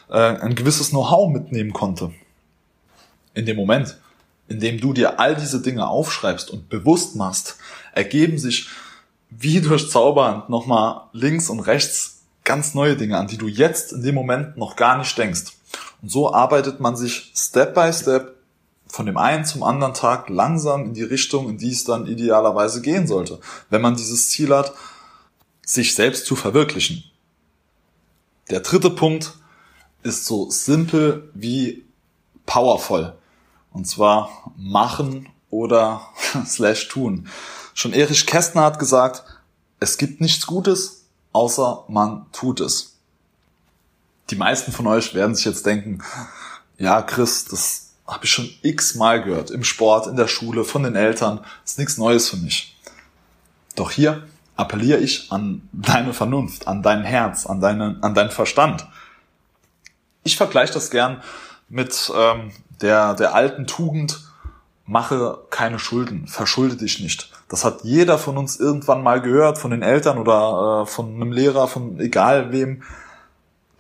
äh, 0.08 0.16
ein 0.16 0.54
gewisses 0.54 0.90
Know-how 0.90 1.30
mitnehmen 1.30 1.74
konnte. 1.74 2.10
In 3.34 3.44
dem 3.44 3.56
Moment, 3.56 3.98
in 4.48 4.60
dem 4.60 4.80
du 4.80 4.92
dir 4.92 5.20
all 5.20 5.34
diese 5.34 5.62
Dinge 5.62 5.86
aufschreibst 5.86 6.50
und 6.50 6.68
bewusst 6.68 7.16
machst, 7.16 7.56
ergeben 7.92 8.38
sich 8.38 8.68
wie 9.30 9.60
durch 9.60 9.90
Zauberhand 9.90 10.48
nochmal 10.48 11.08
links 11.12 11.48
und 11.48 11.60
rechts 11.60 12.22
ganz 12.44 12.74
neue 12.74 12.96
Dinge 12.96 13.18
an, 13.18 13.26
die 13.26 13.38
du 13.38 13.48
jetzt 13.48 13.92
in 13.92 14.02
dem 14.02 14.14
Moment 14.14 14.56
noch 14.56 14.76
gar 14.76 14.98
nicht 14.98 15.16
denkst. 15.16 15.52
Und 16.02 16.10
so 16.10 16.32
arbeitet 16.32 16.78
man 16.78 16.96
sich 16.96 17.32
Step 17.34 17.74
by 17.74 17.92
Step 17.92 18.34
von 18.86 19.06
dem 19.06 19.16
einen 19.16 19.44
zum 19.44 19.64
anderen 19.64 19.94
Tag 19.94 20.28
langsam 20.28 20.84
in 20.84 20.94
die 20.94 21.02
Richtung, 21.02 21.48
in 21.48 21.58
die 21.58 21.72
es 21.72 21.84
dann 21.84 22.06
idealerweise 22.06 22.80
gehen 22.80 23.08
sollte, 23.08 23.40
wenn 23.70 23.80
man 23.80 23.96
dieses 23.96 24.28
Ziel 24.28 24.54
hat, 24.54 24.72
sich 25.66 25.94
selbst 25.94 26.26
zu 26.26 26.36
verwirklichen. 26.36 27.02
Der 28.50 28.60
dritte 28.60 28.90
Punkt 28.90 29.32
ist 30.02 30.26
so 30.26 30.50
simpel 30.50 31.30
wie 31.34 31.84
powerful. 32.46 33.14
Und 33.74 33.86
zwar 33.86 34.30
machen 34.56 35.28
oder 35.50 36.00
slash 36.46 36.88
tun. 36.88 37.28
Schon 37.74 37.92
Erich 37.92 38.24
Kästner 38.24 38.62
hat 38.62 38.78
gesagt, 38.78 39.24
es 39.80 39.98
gibt 39.98 40.20
nichts 40.20 40.46
Gutes, 40.46 41.04
außer 41.32 41.84
man 41.88 42.26
tut 42.32 42.60
es. 42.60 42.96
Die 44.30 44.36
meisten 44.36 44.72
von 44.72 44.86
euch 44.86 45.12
werden 45.12 45.34
sich 45.34 45.44
jetzt 45.44 45.66
denken, 45.66 46.02
ja, 46.78 47.02
Chris, 47.02 47.44
das 47.44 47.90
habe 48.06 48.24
ich 48.24 48.30
schon 48.30 48.48
x-mal 48.62 49.22
gehört. 49.22 49.50
Im 49.50 49.64
Sport, 49.64 50.06
in 50.06 50.16
der 50.16 50.28
Schule, 50.28 50.64
von 50.64 50.84
den 50.84 50.94
Eltern. 50.94 51.38
Das 51.62 51.72
ist 51.72 51.78
nichts 51.78 51.98
Neues 51.98 52.30
für 52.30 52.36
mich. 52.36 52.76
Doch 53.74 53.90
hier 53.90 54.26
appelliere 54.56 55.00
ich 55.00 55.32
an 55.32 55.68
deine 55.72 56.14
Vernunft, 56.14 56.68
an 56.68 56.82
dein 56.82 57.02
Herz, 57.02 57.44
an, 57.44 57.60
deine, 57.60 57.98
an 58.02 58.14
deinen 58.14 58.30
Verstand. 58.30 58.86
Ich 60.22 60.36
vergleiche 60.36 60.72
das 60.72 60.90
gern 60.90 61.22
mit 61.68 62.12
ähm, 62.16 62.50
der, 62.80 63.14
der 63.14 63.34
alten 63.34 63.66
Tugend, 63.66 64.20
mache 64.86 65.38
keine 65.50 65.78
Schulden, 65.78 66.28
verschulde 66.28 66.76
dich 66.76 67.00
nicht. 67.00 67.30
Das 67.48 67.64
hat 67.64 67.84
jeder 67.84 68.18
von 68.18 68.36
uns 68.36 68.56
irgendwann 68.56 69.02
mal 69.02 69.20
gehört, 69.20 69.58
von 69.58 69.70
den 69.70 69.82
Eltern 69.82 70.18
oder 70.18 70.82
äh, 70.82 70.86
von 70.86 71.14
einem 71.14 71.32
Lehrer, 71.32 71.68
von 71.68 71.98
egal 72.00 72.52
wem. 72.52 72.82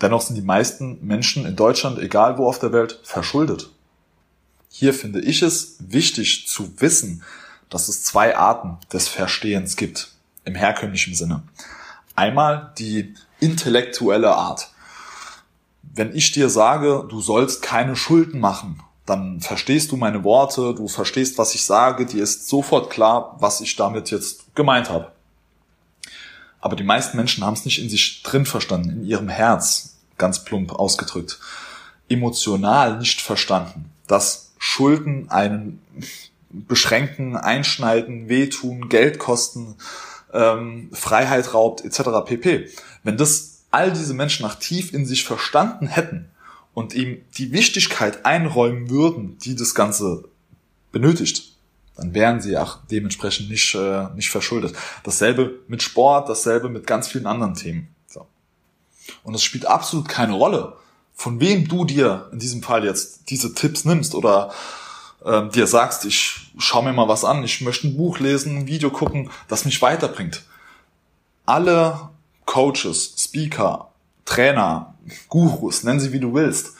Dennoch 0.00 0.22
sind 0.22 0.36
die 0.36 0.42
meisten 0.42 0.98
Menschen 1.06 1.46
in 1.46 1.56
Deutschland, 1.56 1.98
egal 1.98 2.38
wo 2.38 2.48
auf 2.48 2.58
der 2.58 2.72
Welt, 2.72 3.00
verschuldet. 3.04 3.70
Hier 4.68 4.92
finde 4.92 5.20
ich 5.20 5.42
es 5.42 5.76
wichtig 5.78 6.48
zu 6.48 6.80
wissen, 6.80 7.22
dass 7.70 7.88
es 7.88 8.02
zwei 8.02 8.36
Arten 8.36 8.78
des 8.92 9.08
Verstehens 9.08 9.76
gibt 9.76 10.12
im 10.44 10.54
herkömmlichen 10.54 11.14
Sinne. 11.14 11.42
Einmal 12.16 12.72
die 12.78 13.14
intellektuelle 13.40 14.34
Art. 14.34 14.70
Wenn 15.94 16.14
ich 16.14 16.32
dir 16.32 16.50
sage, 16.50 17.06
du 17.08 17.20
sollst 17.20 17.62
keine 17.62 17.94
Schulden 17.94 18.40
machen, 18.40 18.82
dann 19.06 19.40
verstehst 19.40 19.92
du 19.92 19.96
meine 19.96 20.24
Worte, 20.24 20.74
du 20.74 20.88
verstehst, 20.88 21.38
was 21.38 21.54
ich 21.54 21.64
sage, 21.64 22.06
dir 22.06 22.22
ist 22.22 22.48
sofort 22.48 22.90
klar, 22.90 23.36
was 23.38 23.60
ich 23.60 23.76
damit 23.76 24.10
jetzt 24.10 24.54
gemeint 24.54 24.90
habe. 24.90 25.12
Aber 26.60 26.76
die 26.76 26.84
meisten 26.84 27.16
Menschen 27.16 27.44
haben 27.44 27.54
es 27.54 27.64
nicht 27.64 27.80
in 27.80 27.90
sich 27.90 28.22
drin 28.22 28.46
verstanden, 28.46 28.90
in 28.90 29.04
ihrem 29.04 29.28
Herz, 29.28 29.96
ganz 30.16 30.44
plump 30.44 30.72
ausgedrückt, 30.72 31.38
emotional 32.08 32.98
nicht 32.98 33.20
verstanden, 33.20 33.90
dass 34.06 34.52
Schulden 34.58 35.30
einen 35.30 35.80
beschränken, 36.48 37.36
einschneiden, 37.36 38.28
wehtun, 38.28 38.88
Geld 38.88 39.18
kosten, 39.18 39.76
ähm, 40.32 40.90
Freiheit 40.92 41.52
raubt, 41.52 41.84
etc. 41.84 42.24
pp. 42.24 42.70
Wenn 43.02 43.16
das 43.16 43.53
all 43.74 43.92
diese 43.92 44.14
Menschen 44.14 44.46
nach 44.46 44.54
tief 44.54 44.94
in 44.94 45.04
sich 45.04 45.24
verstanden 45.24 45.88
hätten 45.88 46.30
und 46.74 46.94
ihm 46.94 47.22
die 47.36 47.50
Wichtigkeit 47.50 48.24
einräumen 48.24 48.88
würden, 48.88 49.36
die 49.38 49.56
das 49.56 49.74
Ganze 49.74 50.28
benötigt, 50.92 51.52
dann 51.96 52.14
wären 52.14 52.40
sie 52.40 52.56
auch 52.56 52.78
dementsprechend 52.88 53.50
nicht, 53.50 53.74
äh, 53.74 54.06
nicht 54.14 54.30
verschuldet. 54.30 54.76
Dasselbe 55.02 55.58
mit 55.66 55.82
Sport, 55.82 56.28
dasselbe 56.28 56.68
mit 56.68 56.86
ganz 56.86 57.08
vielen 57.08 57.26
anderen 57.26 57.54
Themen. 57.54 57.88
So. 58.06 58.28
Und 59.24 59.34
es 59.34 59.42
spielt 59.42 59.66
absolut 59.66 60.08
keine 60.08 60.34
Rolle, 60.34 60.76
von 61.12 61.40
wem 61.40 61.66
du 61.66 61.84
dir 61.84 62.28
in 62.32 62.38
diesem 62.38 62.62
Fall 62.62 62.84
jetzt 62.84 63.28
diese 63.30 63.54
Tipps 63.54 63.84
nimmst 63.84 64.14
oder 64.14 64.52
äh, 65.24 65.48
dir 65.48 65.66
sagst, 65.66 66.04
ich 66.04 66.52
schau 66.58 66.82
mir 66.82 66.92
mal 66.92 67.08
was 67.08 67.24
an, 67.24 67.42
ich 67.42 67.60
möchte 67.60 67.88
ein 67.88 67.96
Buch 67.96 68.20
lesen, 68.20 68.56
ein 68.56 68.66
Video 68.68 68.90
gucken, 68.90 69.30
das 69.48 69.64
mich 69.64 69.82
weiterbringt. 69.82 70.44
Alle 71.44 72.10
Coaches, 72.46 73.14
Speaker, 73.34 73.90
Trainer, 74.24 74.94
Gurus, 75.28 75.82
nenn 75.82 75.98
sie 75.98 76.12
wie 76.12 76.20
du 76.20 76.34
willst, 76.34 76.74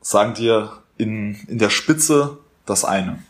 sagen 0.00 0.32
dir 0.32 0.80
in, 0.96 1.34
in 1.48 1.58
der 1.58 1.70
Spitze 1.70 2.38
das 2.66 2.84
eine. 2.84 3.20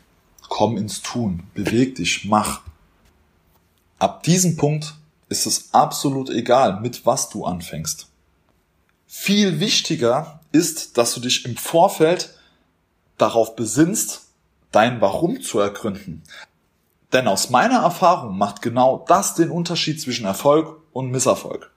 Komm 0.51 0.77
ins 0.77 1.01
Tun, 1.01 1.45
beweg 1.55 1.95
dich, 1.95 2.27
mach. 2.27 2.61
Ab 3.99 4.23
diesem 4.25 4.59
Punkt 4.59 4.97
ist 5.31 5.47
es 5.47 5.73
absolut 5.73 6.29
egal, 6.29 6.79
mit 6.83 7.07
was 7.07 7.31
du 7.31 7.47
anfängst. 7.47 8.09
Viel 9.07 9.59
wichtiger 9.59 10.41
ist, 10.53 10.99
dass 10.99 11.15
du 11.15 11.21
dich 11.21 11.47
im 11.47 11.57
Vorfeld 11.57 12.35
darauf 13.17 13.57
besinnst, 13.57 14.27
dein 14.73 15.01
Warum 15.01 15.41
zu 15.41 15.59
ergründen. 15.59 16.23
Denn 17.15 17.29
aus 17.29 17.49
meiner 17.49 17.79
Erfahrung 17.79 18.37
macht 18.37 18.61
genau 18.61 19.07
das 19.09 19.37
den 19.37 19.51
Unterschied 19.51 20.03
zwischen 20.03 20.27
Erfolg 20.27 20.77
und 20.93 21.11
Misserfolg. 21.11 21.73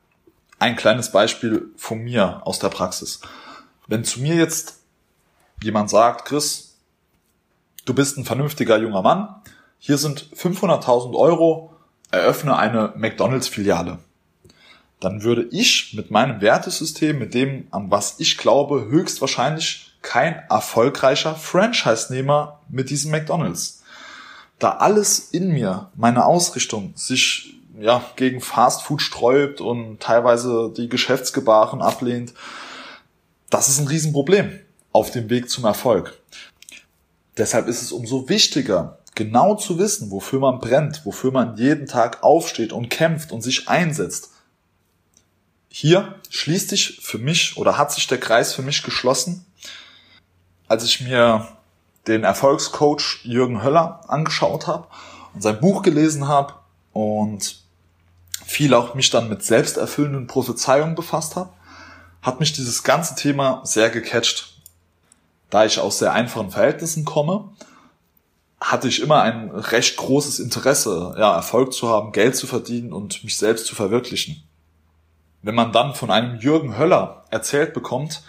Ein 0.60 0.76
kleines 0.76 1.12
Beispiel 1.12 1.70
von 1.76 2.00
mir 2.00 2.42
aus 2.46 2.60
der 2.60 2.70
Praxis. 2.70 3.22
Wenn 3.88 4.04
zu 4.04 4.22
mir 4.22 4.36
jetzt 4.36 4.80
jemand 5.62 5.90
sagt, 5.90 6.26
Chris, 6.26 6.76
du 7.86 7.94
bist 7.94 8.18
ein 8.18 8.26
vernünftiger 8.26 8.78
junger 8.78 9.02
Mann, 9.02 9.36
hier 9.80 9.98
sind 9.98 10.30
500.000 10.36 11.16
Euro, 11.16 11.74
eröffne 12.12 12.58
eine 12.58 12.94
McDonalds-Filiale 12.96 14.00
dann 15.00 15.24
würde 15.24 15.48
ich 15.52 15.94
mit 15.94 16.12
meinem 16.12 16.42
Wertesystem, 16.42 17.20
mit 17.20 17.34
dem, 17.34 17.68
an 17.72 17.92
was 17.92 18.20
ich 18.20 18.38
glaube, 18.38 18.86
höchstwahrscheinlich 18.86 19.92
kein 20.02 20.42
erfolgreicher 20.50 21.36
Franchise-Nehmer 21.36 22.62
mit 22.70 22.90
diesem 22.90 23.12
McDonald's. 23.12 23.84
Da 24.60 24.72
alles 24.72 25.20
in 25.20 25.50
mir, 25.50 25.92
meine 25.96 26.26
Ausrichtung, 26.26 26.94
sich 26.96 27.55
ja, 27.80 28.04
gegen 28.16 28.42
Fast 28.42 28.84
Food 28.84 29.02
sträubt 29.02 29.62
und 29.62 30.00
teilweise 30.00 30.72
die 30.76 30.90
Geschäftsgebaren 30.90 31.82
ablehnt, 31.82 32.34
das 33.50 33.70
ist 33.70 33.80
ein 33.80 33.88
Riesenproblem 33.88 34.60
auf 34.92 35.12
dem 35.12 35.30
Weg 35.30 35.50
zum 35.50 35.66
Erfolg. 35.66 36.20
Deshalb 37.38 37.68
ist 37.68 37.82
es 37.82 37.92
umso 37.92 38.30
wichtiger, 38.30 39.00
genau 39.14 39.56
zu 39.56 39.78
wissen, 39.78 40.12
wofür 40.12 40.40
man 40.40 40.60
brennt, 40.60 41.06
wofür 41.06 41.32
man 41.32 41.58
jeden 41.58 41.86
Tag 41.86 42.24
aufsteht 42.24 42.74
und 42.74 42.90
kämpft 42.90 43.32
und 43.32 43.42
sich 43.42 43.68
einsetzt 43.68 44.32
hier 45.78 46.16
schließt 46.30 46.70
sich 46.70 47.02
für 47.02 47.18
mich 47.18 47.58
oder 47.58 47.78
hat 47.78 47.92
sich 47.92 48.08
der 48.08 48.18
Kreis 48.18 48.54
für 48.54 48.62
mich 48.62 48.82
geschlossen, 48.82 49.46
als 50.70 50.86
ich 50.86 51.02
mir 51.02 51.50
den 52.08 52.24
Erfolgscoach 52.24 53.20
Jürgen 53.24 53.62
Höller 53.62 54.00
angeschaut 54.08 54.68
habe 54.68 54.88
und 55.34 55.42
sein 55.42 55.60
Buch 55.60 55.82
gelesen 55.82 56.30
habe 56.30 56.54
und 56.94 57.65
viel 58.46 58.74
auch 58.74 58.94
mich 58.94 59.10
dann 59.10 59.28
mit 59.28 59.44
selbsterfüllenden 59.44 60.28
Prophezeiungen 60.28 60.96
befasst 60.96 61.36
habe, 61.36 61.50
hat 62.22 62.40
mich 62.40 62.54
dieses 62.54 62.84
ganze 62.84 63.16
Thema 63.16 63.62
sehr 63.64 63.90
gecatcht. 63.90 64.54
Da 65.50 65.66
ich 65.66 65.80
aus 65.80 66.00
sehr 66.00 66.14
einfachen 66.14 66.52
Verhältnissen 66.52 67.06
komme, 67.06 67.50
hatte 68.60 68.88
ich 68.88 69.02
immer 69.02 69.22
ein 69.22 69.52
recht 69.52 69.98
großes 69.98 70.40
Interesse, 70.40 71.16
ja, 71.18 71.36
Erfolg 71.36 71.74
zu 71.74 71.90
haben, 71.90 72.12
Geld 72.12 72.36
zu 72.36 72.48
verdienen 72.48 72.94
und 72.94 73.24
mich 73.24 73.38
selbst 73.38 73.66
zu 73.66 73.76
verwirklichen. 73.76 74.44
Wenn 75.42 75.56
man 75.56 75.72
dann 75.72 75.94
von 75.94 76.10
einem 76.10 76.40
Jürgen 76.40 76.78
Höller 76.78 77.26
erzählt 77.30 77.74
bekommt, 77.74 78.24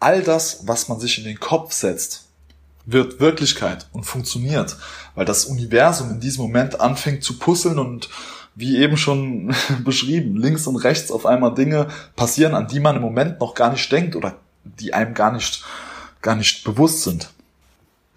all 0.00 0.22
das, 0.22 0.66
was 0.66 0.88
man 0.88 0.98
sich 0.98 1.18
in 1.18 1.24
den 1.24 1.38
Kopf 1.38 1.72
setzt, 1.72 2.26
wird 2.84 3.20
Wirklichkeit 3.20 3.86
und 3.92 4.04
funktioniert, 4.04 4.76
weil 5.14 5.26
das 5.26 5.44
Universum 5.44 6.10
in 6.10 6.20
diesem 6.20 6.42
Moment 6.42 6.80
anfängt 6.80 7.22
zu 7.22 7.38
puzzeln 7.38 7.78
und 7.78 8.08
wie 8.58 8.76
eben 8.78 8.96
schon 8.96 9.54
beschrieben, 9.84 10.36
links 10.36 10.66
und 10.66 10.76
rechts 10.76 11.12
auf 11.12 11.26
einmal 11.26 11.54
Dinge 11.54 11.86
passieren, 12.16 12.54
an 12.54 12.66
die 12.66 12.80
man 12.80 12.96
im 12.96 13.02
Moment 13.02 13.40
noch 13.40 13.54
gar 13.54 13.70
nicht 13.70 13.90
denkt 13.90 14.16
oder 14.16 14.34
die 14.64 14.92
einem 14.92 15.14
gar 15.14 15.32
nicht, 15.32 15.64
gar 16.22 16.34
nicht 16.34 16.64
bewusst 16.64 17.04
sind. 17.04 17.30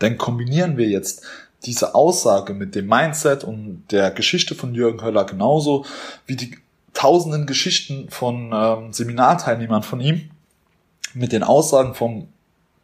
Denn 0.01 0.17
kombinieren 0.17 0.77
wir 0.77 0.89
jetzt 0.89 1.21
diese 1.63 1.93
Aussage 1.93 2.55
mit 2.55 2.73
dem 2.73 2.87
Mindset 2.87 3.43
und 3.43 3.83
der 3.91 4.09
Geschichte 4.09 4.55
von 4.55 4.73
Jürgen 4.73 5.03
Höller 5.03 5.25
genauso 5.25 5.85
wie 6.25 6.35
die 6.35 6.57
tausenden 6.93 7.45
Geschichten 7.45 8.09
von 8.09 8.51
ähm, 8.51 8.93
Seminarteilnehmern 8.93 9.83
von 9.83 10.01
ihm 10.01 10.31
mit 11.13 11.31
den 11.33 11.43
Aussagen 11.43 11.93
vom 11.93 12.29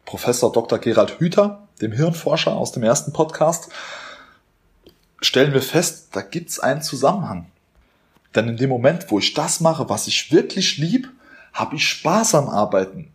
Professor 0.04 0.52
Dr. 0.52 0.78
Gerald 0.78 1.18
Hüther, 1.18 1.66
dem 1.82 1.90
Hirnforscher 1.92 2.52
aus 2.52 2.70
dem 2.70 2.84
ersten 2.84 3.12
Podcast, 3.12 3.68
stellen 5.20 5.52
wir 5.52 5.62
fest, 5.62 6.08
da 6.12 6.22
gibt's 6.22 6.60
einen 6.60 6.82
Zusammenhang. 6.82 7.46
Denn 8.34 8.48
in 8.48 8.56
dem 8.56 8.70
Moment, 8.70 9.10
wo 9.10 9.18
ich 9.18 9.34
das 9.34 9.60
mache, 9.60 9.88
was 9.88 10.06
ich 10.06 10.30
wirklich 10.32 10.78
lieb, 10.78 11.10
habe 11.52 11.76
ich 11.76 11.88
Spaß 11.88 12.34
am 12.34 12.48
Arbeiten. 12.48 13.10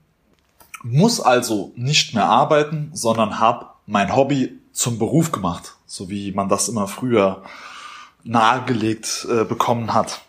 Muss 0.84 1.22
also 1.22 1.72
nicht 1.76 2.14
mehr 2.14 2.26
arbeiten, 2.26 2.92
sondern 2.94 3.40
habe 3.40 3.68
mein 3.86 4.16
Hobby 4.16 4.60
zum 4.74 4.98
Beruf 5.00 5.32
gemacht, 5.32 5.76
so 5.86 6.10
wie 6.10 6.32
man 6.32 6.50
das 6.50 6.68
immer 6.68 6.88
früher 6.88 7.44
nahegelegt 8.24 9.28
äh, 9.30 9.46
bekommen 9.46 9.94
hat. 9.94 10.22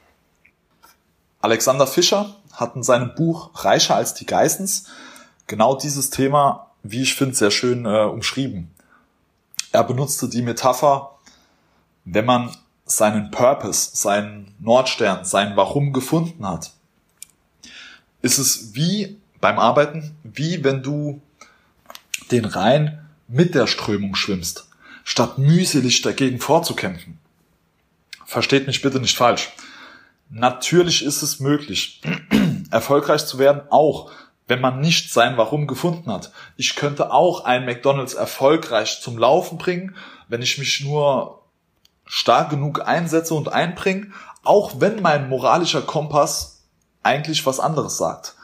Alexander 1.40 1.86
Fischer 1.86 2.36
hat 2.52 2.76
in 2.76 2.82
seinem 2.82 3.14
Buch 3.14 3.50
Reicher 3.64 3.96
als 3.96 4.14
die 4.14 4.26
Geissens 4.26 4.86
genau 5.46 5.76
dieses 5.76 6.10
Thema, 6.10 6.70
wie 6.82 7.02
ich 7.02 7.14
finde, 7.14 7.34
sehr 7.34 7.50
schön 7.50 7.86
äh, 7.86 8.04
umschrieben. 8.04 8.70
Er 9.72 9.84
benutzte 9.84 10.28
die 10.28 10.42
Metapher, 10.42 11.13
wenn 12.04 12.24
man 12.24 12.54
seinen 12.86 13.30
Purpose, 13.30 13.90
seinen 13.94 14.54
Nordstern, 14.58 15.24
sein 15.24 15.56
Warum 15.56 15.92
gefunden 15.92 16.46
hat, 16.46 16.72
ist 18.22 18.38
es 18.38 18.74
wie 18.74 19.18
beim 19.40 19.58
Arbeiten, 19.58 20.16
wie 20.22 20.64
wenn 20.64 20.82
du 20.82 21.20
den 22.30 22.44
Rhein 22.44 23.06
mit 23.28 23.54
der 23.54 23.66
Strömung 23.66 24.14
schwimmst, 24.14 24.68
statt 25.02 25.38
mühselig 25.38 26.02
dagegen 26.02 26.40
vorzukämpfen. 26.40 27.18
Versteht 28.24 28.66
mich 28.66 28.82
bitte 28.82 29.00
nicht 29.00 29.16
falsch. 29.16 29.52
Natürlich 30.30 31.04
ist 31.04 31.22
es 31.22 31.40
möglich, 31.40 32.00
erfolgreich 32.70 33.26
zu 33.26 33.38
werden, 33.38 33.62
auch 33.70 34.10
wenn 34.46 34.60
man 34.60 34.80
nicht 34.80 35.12
sein 35.12 35.36
Warum 35.36 35.66
gefunden 35.66 36.10
hat. 36.10 36.32
Ich 36.56 36.76
könnte 36.76 37.12
auch 37.12 37.44
ein 37.44 37.64
McDonald's 37.64 38.14
erfolgreich 38.14 39.00
zum 39.00 39.16
Laufen 39.16 39.58
bringen, 39.58 39.94
wenn 40.28 40.42
ich 40.42 40.58
mich 40.58 40.80
nur 40.80 41.43
stark 42.06 42.50
genug 42.50 42.86
einsetze 42.86 43.34
und 43.34 43.52
einbringe, 43.52 44.08
auch 44.42 44.80
wenn 44.80 45.00
mein 45.02 45.28
moralischer 45.28 45.82
Kompass 45.82 46.62
eigentlich 47.02 47.44
was 47.46 47.60
anderes 47.60 47.96
sagt. 47.96 48.34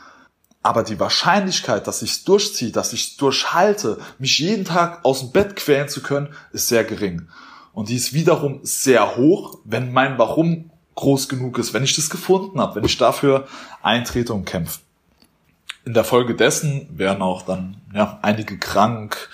Aber 0.62 0.83
die 0.83 1.01
Wahrscheinlichkeit, 1.01 1.87
dass 1.87 2.03
ich 2.03 2.11
es 2.11 2.25
durchziehe, 2.25 2.70
dass 2.70 2.92
ich 2.92 3.12
es 3.12 3.16
durchhalte, 3.16 3.99
mich 4.18 4.38
jeden 4.38 4.64
Tag 4.64 5.05
aus 5.05 5.20
dem 5.20 5.33
Bett 5.33 5.57
quälen 5.57 5.88
zu 5.88 6.03
können, 6.03 6.35
ist 6.53 6.68
sehr 6.68 6.85
gering. 6.85 7.29
Und 7.73 7.88
die 7.88 7.96
ist 7.96 8.12
wiederum 8.12 8.61
sehr 8.62 9.16
hoch, 9.16 9.59
wenn 9.64 9.92
mein 9.92 10.18
Warum 10.18 10.70
groß 10.96 11.29
genug 11.29 11.57
ist, 11.59 11.73
wenn 11.73 11.85
ich 11.85 11.96
das 11.96 12.11
gefunden 12.11 12.61
habe, 12.61 12.77
wenn 12.77 12.85
ich 12.85 12.99
dafür 12.99 13.46
eintrete 13.83 14.35
und 14.35 14.44
kämpfe. 14.44 14.81
In 15.87 15.94
der 15.94 16.05
Folge 16.05 16.35
dessen 16.35 16.87
werden 16.99 17.23
auch 17.23 17.42
dann 17.42 17.81
ja, 17.94 18.18
einige 18.20 18.59
krank, 18.59 19.31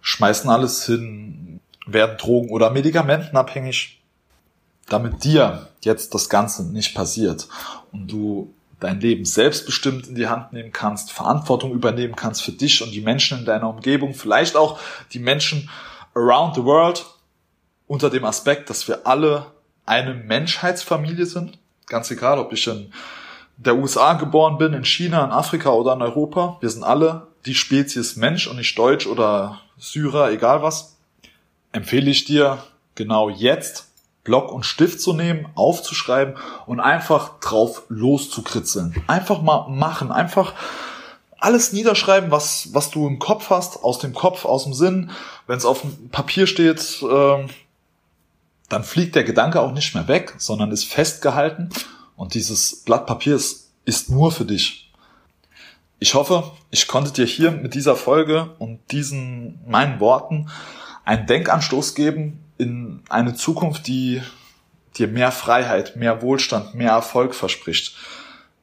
schmeißen 0.00 0.48
alles 0.48 0.86
hin, 0.86 1.60
werden 1.92 2.16
Drogen- 2.18 2.50
oder 2.50 2.70
Medikamentenabhängig, 2.70 4.02
damit 4.88 5.24
dir 5.24 5.68
jetzt 5.82 6.14
das 6.14 6.28
Ganze 6.28 6.70
nicht 6.70 6.94
passiert 6.94 7.48
und 7.92 8.10
du 8.10 8.54
dein 8.80 9.00
Leben 9.00 9.24
selbstbestimmt 9.24 10.06
in 10.06 10.14
die 10.14 10.28
Hand 10.28 10.52
nehmen 10.52 10.72
kannst, 10.72 11.10
Verantwortung 11.10 11.72
übernehmen 11.72 12.14
kannst 12.14 12.42
für 12.42 12.52
dich 12.52 12.82
und 12.82 12.92
die 12.92 13.00
Menschen 13.00 13.40
in 13.40 13.44
deiner 13.44 13.68
Umgebung, 13.68 14.14
vielleicht 14.14 14.56
auch 14.56 14.78
die 15.12 15.18
Menschen 15.18 15.68
around 16.14 16.54
the 16.54 16.64
world, 16.64 17.04
unter 17.86 18.10
dem 18.10 18.24
Aspekt, 18.24 18.70
dass 18.70 18.86
wir 18.86 19.06
alle 19.06 19.46
eine 19.86 20.14
Menschheitsfamilie 20.14 21.26
sind. 21.26 21.58
Ganz 21.86 22.10
egal, 22.10 22.38
ob 22.38 22.52
ich 22.52 22.66
in 22.66 22.92
der 23.56 23.76
USA 23.76 24.12
geboren 24.12 24.58
bin, 24.58 24.74
in 24.74 24.84
China, 24.84 25.24
in 25.24 25.32
Afrika 25.32 25.70
oder 25.70 25.94
in 25.94 26.02
Europa. 26.02 26.58
Wir 26.60 26.68
sind 26.68 26.84
alle 26.84 27.28
die 27.46 27.54
Spezies 27.54 28.16
Mensch 28.16 28.46
und 28.46 28.56
nicht 28.56 28.78
Deutsch 28.78 29.06
oder 29.06 29.60
Syrer, 29.78 30.30
egal 30.30 30.62
was. 30.62 30.97
Empfehle 31.72 32.10
ich 32.10 32.24
dir 32.24 32.62
genau 32.94 33.28
jetzt 33.28 33.88
Block 34.24 34.52
und 34.52 34.64
Stift 34.64 35.00
zu 35.00 35.14
nehmen, 35.14 35.48
aufzuschreiben 35.54 36.36
und 36.66 36.80
einfach 36.80 37.40
drauf 37.40 37.82
loszukritzeln. 37.88 38.94
Einfach 39.06 39.40
mal 39.40 39.68
machen, 39.68 40.12
einfach 40.12 40.52
alles 41.38 41.72
niederschreiben, 41.72 42.30
was, 42.30 42.74
was 42.74 42.90
du 42.90 43.06
im 43.06 43.18
Kopf 43.18 43.48
hast, 43.50 43.82
aus 43.84 43.98
dem 44.00 44.12
Kopf, 44.12 44.44
aus 44.44 44.64
dem 44.64 44.74
Sinn. 44.74 45.10
Wenn 45.46 45.56
es 45.56 45.64
auf 45.64 45.80
dem 45.80 46.10
Papier 46.10 46.46
steht, 46.46 47.02
äh, 47.02 47.46
dann 48.68 48.84
fliegt 48.84 49.14
der 49.14 49.24
Gedanke 49.24 49.60
auch 49.60 49.72
nicht 49.72 49.94
mehr 49.94 50.08
weg, 50.08 50.34
sondern 50.36 50.72
ist 50.72 50.84
festgehalten 50.84 51.70
und 52.16 52.34
dieses 52.34 52.84
Blatt 52.84 53.06
Papier 53.06 53.36
ist, 53.36 53.70
ist 53.84 54.10
nur 54.10 54.30
für 54.30 54.44
dich. 54.44 54.92
Ich 56.00 56.14
hoffe, 56.14 56.52
ich 56.70 56.86
konnte 56.86 57.12
dir 57.12 57.24
hier 57.24 57.50
mit 57.50 57.74
dieser 57.74 57.96
Folge 57.96 58.54
und 58.58 58.80
diesen 58.92 59.58
meinen 59.66 60.00
Worten 60.00 60.50
einen 61.08 61.26
Denkanstoß 61.26 61.94
geben 61.94 62.44
in 62.58 63.00
eine 63.08 63.34
Zukunft, 63.34 63.86
die 63.86 64.20
dir 64.98 65.08
mehr 65.08 65.32
Freiheit, 65.32 65.96
mehr 65.96 66.20
Wohlstand, 66.20 66.74
mehr 66.74 66.90
Erfolg 66.90 67.34
verspricht. 67.34 67.96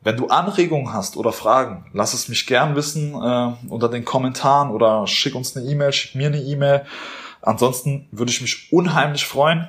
Wenn 0.03 0.15
du 0.15 0.27
Anregungen 0.27 0.93
hast 0.93 1.17
oder 1.17 1.31
Fragen, 1.31 1.88
lass 1.91 2.13
es 2.13 2.27
mich 2.27 2.45
gern 2.45 2.75
wissen 2.75 3.15
äh, 3.15 3.53
unter 3.67 3.89
den 3.89 4.05
Kommentaren 4.05 4.69
oder 4.69 5.08
schick 5.08 5.34
uns 5.34 5.58
eine 5.58 5.65
E-Mail, 5.65 5.91
schick 5.91 6.13
mir 6.13 6.27
eine 6.27 6.39
E-Mail. 6.39 6.86
Ansonsten 7.41 8.08
würde 8.12 8.31
ich 8.31 8.41
mich 8.41 8.71
unheimlich 8.71 9.25
freuen, 9.25 9.67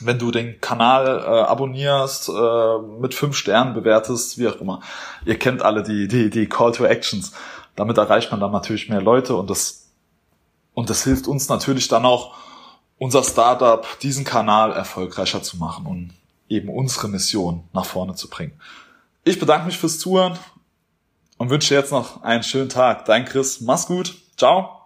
wenn 0.00 0.18
du 0.18 0.30
den 0.30 0.62
Kanal 0.62 1.06
äh, 1.06 1.42
abonnierst, 1.42 2.30
äh, 2.30 2.78
mit 2.98 3.12
fünf 3.12 3.36
Sternen 3.36 3.74
bewertest, 3.74 4.38
wie 4.38 4.48
auch 4.48 4.56
immer. 4.56 4.80
Ihr 5.26 5.38
kennt 5.38 5.60
alle 5.60 5.82
die, 5.82 6.08
die, 6.08 6.30
die 6.30 6.48
Call 6.48 6.72
to 6.72 6.86
Actions. 6.86 7.32
Damit 7.76 7.98
erreicht 7.98 8.30
man 8.30 8.40
dann 8.40 8.52
natürlich 8.52 8.88
mehr 8.88 9.02
Leute 9.02 9.36
und 9.36 9.50
das, 9.50 9.83
und 10.74 10.90
das 10.90 11.04
hilft 11.04 11.26
uns 11.26 11.48
natürlich 11.48 11.88
dann 11.88 12.04
auch, 12.04 12.34
unser 12.98 13.24
Startup, 13.24 13.86
diesen 14.00 14.24
Kanal 14.24 14.72
erfolgreicher 14.72 15.42
zu 15.42 15.56
machen 15.56 15.86
und 15.86 16.14
eben 16.48 16.68
unsere 16.68 17.08
Mission 17.08 17.64
nach 17.72 17.84
vorne 17.84 18.14
zu 18.14 18.28
bringen. 18.28 18.52
Ich 19.24 19.38
bedanke 19.38 19.66
mich 19.66 19.78
fürs 19.78 19.98
Zuhören 19.98 20.38
und 21.38 21.50
wünsche 21.50 21.74
jetzt 21.74 21.90
noch 21.90 22.22
einen 22.22 22.42
schönen 22.42 22.68
Tag. 22.68 23.04
Dein 23.06 23.24
Chris, 23.24 23.60
mach's 23.60 23.86
gut. 23.86 24.14
Ciao. 24.36 24.83